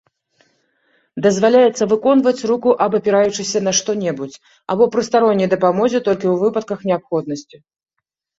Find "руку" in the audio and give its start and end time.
2.51-2.69